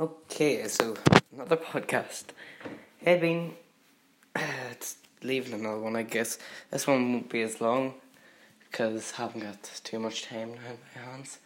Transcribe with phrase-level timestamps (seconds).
[0.00, 0.94] Okay, so
[1.32, 2.26] another podcast.
[2.98, 3.56] Hey, Bean
[4.70, 6.38] it's leaving another one, I guess.
[6.70, 7.94] This one won't be as long
[8.60, 11.40] because I haven't got too much time now in my hands.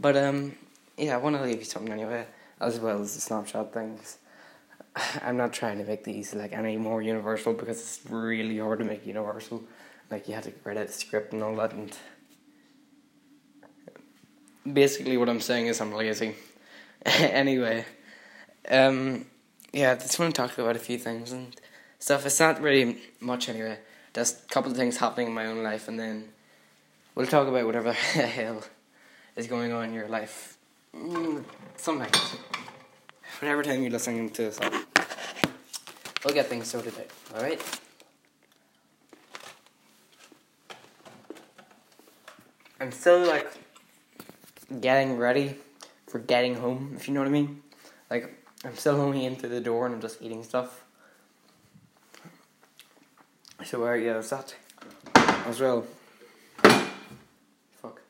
[0.00, 0.54] But um,
[0.96, 2.24] yeah, I want to leave you something anyway,
[2.62, 4.16] as well as the Snapchat things.
[5.22, 8.86] I'm not trying to make these like any more universal because it's really hard to
[8.86, 9.62] make universal.
[10.10, 11.94] Like you have to write out the script and all that, and
[14.72, 16.36] basically what I'm saying is I'm lazy.
[17.18, 17.84] anyway,
[18.68, 19.26] um,
[19.72, 21.56] yeah, just want to talk about a few things and
[21.98, 22.24] stuff.
[22.26, 23.78] It's not really much anyway.
[24.14, 26.28] Just a couple of things happening in my own life, and then
[27.14, 28.62] we'll talk about whatever the hell
[29.34, 30.58] is going on in your life.
[30.94, 31.44] Mm,
[31.76, 32.36] sometimes.
[33.40, 34.60] Whatever time you're listening to this,
[36.24, 37.36] we'll get things sorted out.
[37.36, 37.80] Alright?
[42.78, 43.50] I'm still like
[44.80, 45.56] getting ready
[46.12, 47.62] for getting home, if you know what I mean.
[48.10, 48.30] Like,
[48.66, 50.84] I'm still only in through the door and I'm just eating stuff.
[53.64, 54.54] So, uh, yeah, that's that.
[55.46, 55.86] As well.
[57.80, 58.02] Fuck.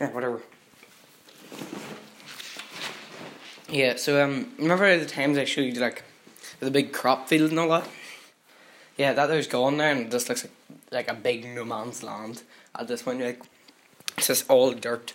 [0.00, 0.40] Yeah, whatever.
[3.68, 6.04] Yeah, so, um, remember the times I showed you, like,
[6.60, 7.88] the big crop field and all that?
[8.96, 10.52] Yeah, that there's gone there and it just looks like,
[10.92, 12.44] like a big no man's land
[12.76, 13.20] at this point.
[13.20, 13.42] Like,
[14.16, 15.12] it's just all dirt.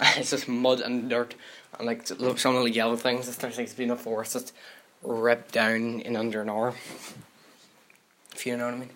[0.16, 1.34] it's just mud and dirt
[1.78, 3.28] and like some of the yellow things.
[3.28, 4.54] It's like it's been a forest just
[5.02, 6.74] ripped down in under an hour.
[8.34, 8.90] If you know what I mean.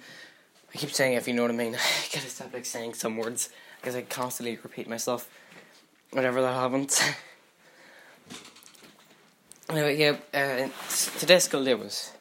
[0.74, 1.74] I keep saying if you know what I mean.
[1.76, 5.28] I gotta stop like saying some words because I constantly repeat myself.
[6.10, 7.00] Whatever that happens.
[9.68, 10.16] anyway, yeah.
[10.32, 10.68] Uh,
[11.18, 12.12] today's school day was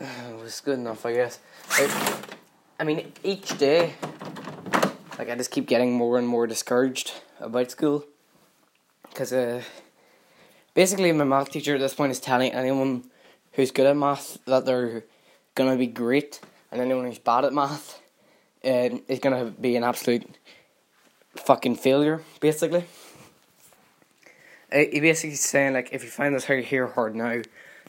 [0.00, 0.04] uh,
[0.42, 1.38] was good enough, I guess.
[1.70, 2.22] I,
[2.80, 3.94] I mean, each day,
[5.18, 8.04] like I just keep getting more and more discouraged about school
[9.08, 9.62] because uh,
[10.74, 13.04] basically my math teacher at this point is telling anyone
[13.52, 15.04] who's good at math that they're
[15.54, 18.00] gonna be great, and anyone who's bad at math
[18.64, 20.38] uh, is gonna be an absolute
[21.36, 22.22] fucking failure.
[22.40, 22.84] Basically,
[24.72, 27.42] he basically saying like if you find this here hard now,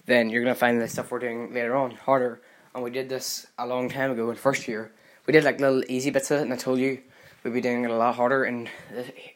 [0.05, 2.41] then you're gonna find the stuff we're doing later on harder.
[2.73, 4.91] And we did this a long time ago in first year.
[5.25, 6.99] We did like little easy bits of it, and I told you
[7.43, 8.69] we'd be doing it a lot harder in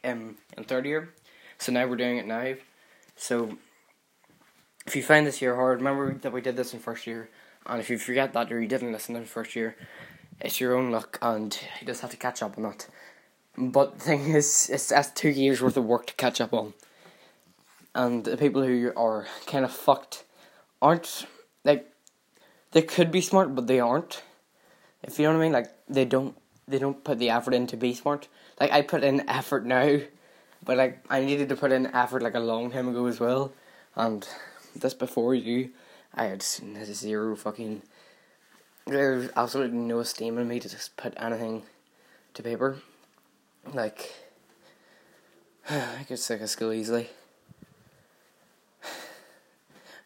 [0.04, 1.10] um, in third year.
[1.58, 2.54] So now we're doing it now.
[3.16, 3.56] So
[4.86, 7.28] if you find this year hard, remember that we did this in first year.
[7.66, 9.76] And if you forget that or you didn't listen in first year,
[10.40, 12.88] it's your own luck and you just have to catch up on that.
[13.56, 16.74] But the thing is, it's that's two years worth of work to catch up on.
[17.94, 20.24] And the people who are kind of fucked
[20.82, 21.26] aren't
[21.64, 21.88] like
[22.72, 24.22] they could be smart, but they aren't.
[25.02, 27.66] If you know what I mean, like they don't they don't put the effort in
[27.68, 28.28] to be smart.
[28.60, 30.00] Like I put in effort now,
[30.64, 33.52] but like I needed to put in effort like a long time ago as well.
[33.94, 34.26] And
[34.74, 35.70] this before you,
[36.14, 37.82] I had zero fucking.
[38.86, 41.62] There's absolutely no esteem in me to just put anything
[42.34, 42.78] to paper.
[43.72, 44.12] Like
[45.70, 47.08] I could sick of school easily.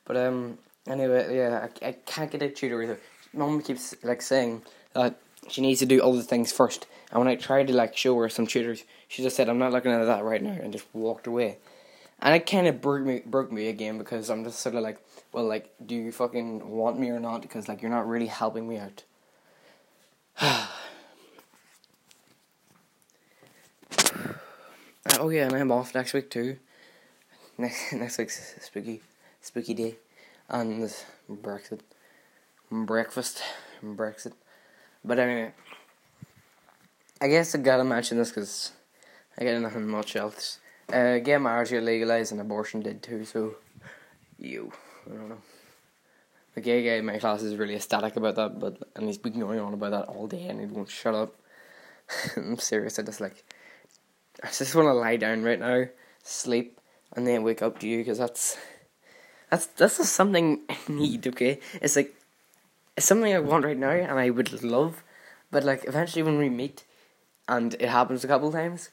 [0.05, 0.57] But um,
[0.89, 2.99] anyway, yeah, I, I can't get a tutor either.
[3.35, 4.63] Mom keeps like saying
[4.95, 6.87] that she needs to do all the things first.
[7.11, 9.73] And when I tried to like show her some tutors, she just said, "I'm not
[9.73, 11.59] looking at that right now," and just walked away.
[12.21, 14.99] And it kind of broke me, broke me again because I'm just sort of like,
[15.33, 17.43] well, like, do you fucking want me or not?
[17.43, 19.05] Because like you're not really helping me out.
[25.19, 26.59] oh yeah, and I'm off next week too.
[27.57, 29.01] Next next week's spooky,
[29.41, 29.97] spooky day,
[30.49, 30.93] and
[31.31, 31.81] Brexit,
[32.71, 33.43] breakfast,
[33.83, 34.33] Brexit.
[35.05, 35.53] But anyway,
[37.21, 38.73] I guess I gotta mention this because
[39.39, 40.59] I got nothing much else.
[40.93, 43.57] Uh, gay marriage got legalized and abortion did too, so
[44.39, 44.73] you,
[45.07, 45.43] I don't know.
[46.55, 49.39] The gay guy in my class is really ecstatic about that, but and he's been
[49.39, 51.35] going on about that all day and he won't shut up.
[52.37, 53.45] I'm serious, I just like,
[54.43, 55.85] I just want to lie down right now,
[56.23, 56.81] sleep,
[57.15, 58.57] and then wake up to you because that's,
[59.51, 61.61] that's, that's just something I need, okay?
[61.83, 62.15] It's like,
[62.99, 65.05] it's something I want right now and I would love,
[65.53, 66.83] but like eventually when we meet,
[67.47, 68.91] and it happens a couple times,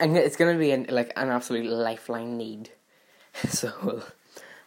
[0.00, 2.70] and it's gonna be an, like an absolute lifeline need.
[3.48, 4.02] so,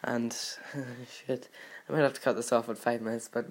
[0.02, 0.34] and
[1.12, 1.50] shit,
[1.90, 3.46] I might have to cut this off at five minutes, but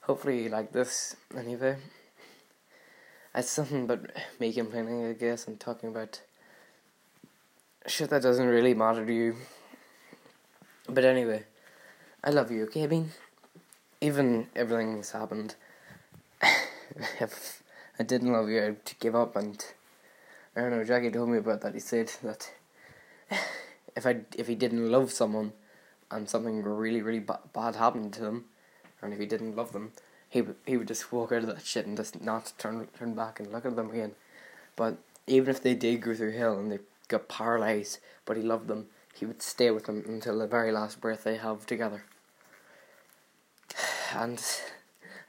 [0.00, 1.76] hopefully you like this anyway.
[3.32, 4.10] It's something but
[4.40, 6.22] me complaining, I guess, and talking about
[7.86, 9.36] shit that doesn't really matter to you.
[10.88, 11.44] But anyway,
[12.24, 13.12] I love you, okay, Bean?
[14.00, 15.54] Even everything's happened,
[17.20, 17.62] if
[17.98, 19.36] I didn't love you, I'd give up.
[19.36, 19.64] And
[20.56, 21.74] I don't know, Jackie told me about that.
[21.74, 22.52] He said that
[23.96, 25.52] if I if he didn't love someone,
[26.10, 28.46] and something really really ba- bad happened to them,
[29.02, 29.92] and if he didn't love them,
[30.28, 33.14] he would he would just walk out of that shit and just not turn turn
[33.14, 34.12] back and look at them again.
[34.76, 38.68] But even if they did go through hell and they got paralyzed, but he loved
[38.68, 42.04] them, he would stay with them until the very last breath they have together.
[44.14, 44.42] And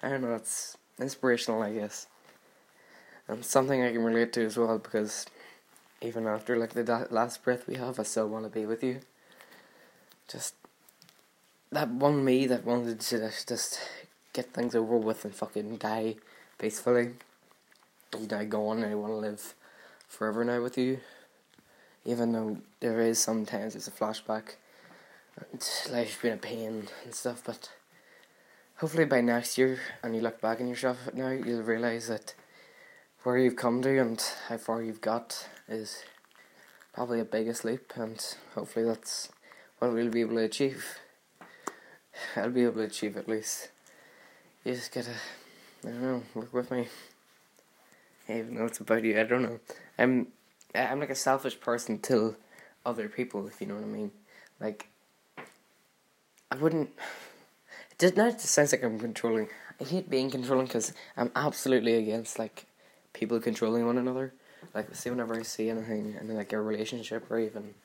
[0.01, 2.07] I don't know, it's inspirational, I guess,
[3.27, 5.25] and something I can relate to as well because
[6.01, 8.83] even after like the da- last breath we have, I still want to be with
[8.83, 9.01] you.
[10.27, 10.55] Just
[11.71, 13.79] that one me that wanted to just,
[14.33, 16.15] get things over with and fucking die
[16.57, 17.11] peacefully.
[18.17, 19.53] You die gone, and I want to live
[20.07, 20.99] forever now with you.
[22.05, 24.55] Even though there is sometimes it's a flashback,
[25.37, 27.69] and life's been a pain and stuff, but
[28.81, 32.33] hopefully by next year, and you look back on yourself now, you'll realize that
[33.21, 36.03] where you've come to and how far you've got is
[36.91, 39.29] probably a biggest leap, and hopefully that's
[39.77, 40.97] what we'll be able to achieve.
[42.35, 43.69] I'll be able to achieve at least.
[44.65, 45.13] You just gotta,
[45.85, 46.87] I don't know, work with me.
[48.27, 49.59] Even though it's about you, I don't know.
[49.99, 50.25] I'm,
[50.73, 52.35] I'm like a selfish person till
[52.83, 54.11] other people, if you know what I mean.
[54.59, 54.87] Like,
[56.49, 56.89] I wouldn't.
[58.01, 59.47] It does not sounds like I'm controlling.
[59.79, 62.65] I hate being controlling because I'm absolutely against like
[63.13, 64.33] people controlling one another.
[64.73, 67.75] Like, see, whenever I see anything in like a relationship or even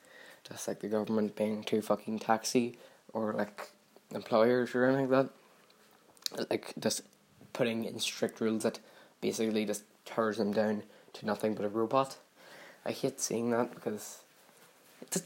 [0.48, 2.78] just like the government being too fucking taxi
[3.12, 3.68] or like
[4.14, 5.28] employers or anything like
[6.38, 7.02] that, like just
[7.52, 8.78] putting in strict rules that
[9.20, 12.16] basically just tears them down to nothing but a robot.
[12.86, 14.20] I hate seeing that because
[15.02, 15.24] it just,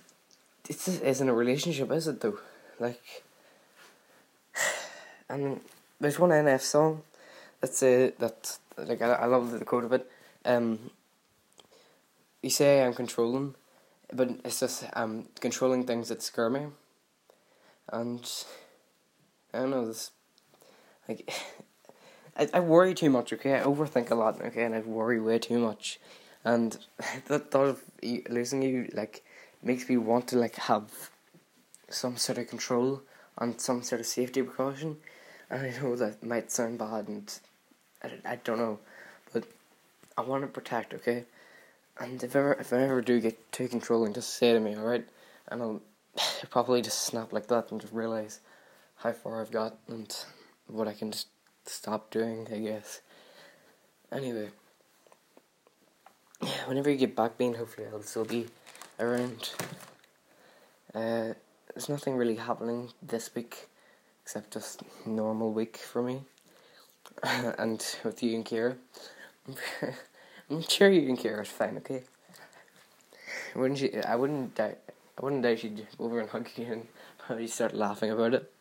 [0.68, 2.40] it just isn't a relationship, is it though?
[2.80, 3.22] Like,
[5.30, 5.60] and
[6.00, 7.02] there's one NF song
[7.60, 10.10] that's uh, that like I, I love the quote of it.
[10.44, 10.90] Um,
[12.42, 13.54] you say I'm controlling,
[14.12, 16.66] but it's just I'm controlling things that scare me,
[17.92, 18.28] and
[19.54, 20.10] I don't know this.
[21.08, 21.30] Like,
[22.36, 23.32] I I worry too much.
[23.32, 24.40] Okay, I overthink a lot.
[24.40, 26.00] Okay, and I worry way too much,
[26.44, 26.76] and
[27.26, 27.82] that thought of
[28.28, 29.22] losing you like
[29.62, 31.10] makes me want to like have
[31.90, 33.02] some sort of control
[33.36, 34.96] and some sort of safety precaution.
[35.50, 37.40] I know that might sound bad, and
[38.02, 38.78] I, I don't know,
[39.32, 39.44] but
[40.16, 40.94] I want to protect.
[40.94, 41.24] Okay,
[41.98, 44.84] and if ever if I ever do get too controlling, just say to me, all
[44.84, 45.06] right,
[45.48, 45.82] and I'll
[46.50, 48.40] probably just snap like that and just realize
[48.96, 50.14] how far I've got and
[50.68, 51.28] what I can just
[51.66, 52.46] stop doing.
[52.52, 53.00] I guess.
[54.12, 54.50] Anyway,
[56.42, 58.46] yeah, whenever you get back, being hopefully I'll still be
[59.00, 59.52] around.
[60.94, 61.34] Uh,
[61.72, 63.68] there's nothing really happening this week
[64.30, 66.22] except just normal week for me.
[67.58, 68.76] and with you and Kira,
[70.48, 72.04] I'm sure you and Kira is fine, okay?
[73.56, 74.00] Wouldn't you?
[74.06, 74.78] I wouldn't doubt.
[75.18, 76.64] I wouldn't doubt you'd over and hug you
[77.28, 78.52] and you start laughing about it.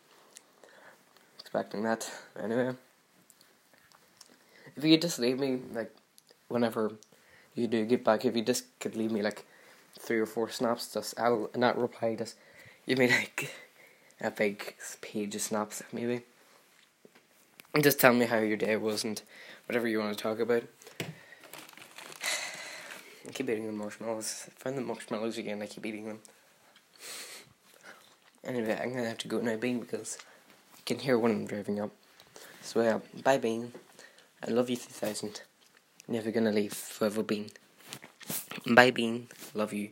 [1.40, 2.12] Expecting that
[2.42, 2.72] anyway.
[4.76, 5.96] If you could just leave me like,
[6.48, 6.94] whenever
[7.54, 9.46] you do get back, if you just could leave me like
[10.00, 12.16] three or four snaps, just I'll not reply.
[12.16, 12.38] Just
[12.88, 13.54] you mean like
[14.22, 16.22] a big page of snaps, maybe.
[17.74, 19.22] And just tell me how your day was and
[19.68, 20.64] whatever you want to talk about.
[23.28, 24.48] I keep eating the marshmallows.
[24.48, 26.20] I find the marshmallows again, I keep eating them.
[28.44, 30.18] Anyway, I'm gonna have to go now, Bean, because
[30.78, 31.92] I can hear when I'm driving up.
[32.62, 33.74] So, yeah, bye, Bean.
[34.46, 35.42] I love you 3000.
[36.08, 37.50] Never gonna leave forever, Bean.
[38.66, 39.28] Bye, Bean.
[39.54, 39.90] Love you.